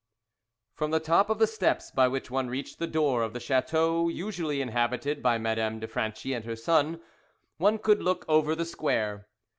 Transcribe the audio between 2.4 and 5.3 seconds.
reached the door of the chateau usually inhabited